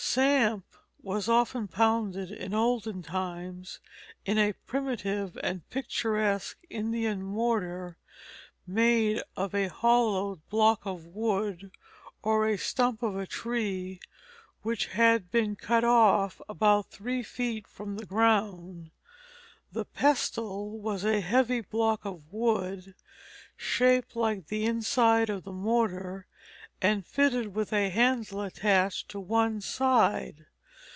Samp 0.03 0.65
was 1.01 1.29
often 1.29 1.69
pounded 1.69 2.31
in 2.31 2.53
olden 2.53 3.01
times 3.01 3.79
in 4.25 4.37
a 4.37 4.51
primitive 4.65 5.37
and 5.41 5.69
picturesque 5.69 6.57
Indian 6.69 7.23
mortar 7.23 7.97
made 8.67 9.21
of 9.37 9.55
a 9.55 9.67
hollowed 9.69 10.41
block 10.49 10.85
of 10.85 11.05
wood 11.05 11.71
or 12.21 12.45
a 12.45 12.57
stump 12.57 13.01
of 13.01 13.15
a 13.15 13.25
tree, 13.25 14.01
which 14.63 14.87
had 14.87 15.31
been 15.31 15.55
cut 15.55 15.85
off 15.85 16.41
about 16.49 16.87
three 16.89 17.23
feet 17.23 17.65
from 17.65 17.95
the 17.95 18.05
ground. 18.05 18.91
The 19.71 19.85
pestle 19.85 20.77
was 20.77 21.05
a 21.05 21.21
heavy 21.21 21.61
block 21.61 22.03
of 22.03 22.23
wood 22.33 22.95
shaped 23.55 24.17
like 24.17 24.47
the 24.47 24.65
inside 24.65 25.29
of 25.29 25.45
the 25.45 25.53
mortar, 25.53 26.27
and 26.83 27.05
fitted 27.05 27.53
with 27.53 27.71
a 27.71 27.89
handle 27.91 28.41
attached 28.41 29.07
to 29.07 29.19
one 29.19 29.61
side. 29.61 30.47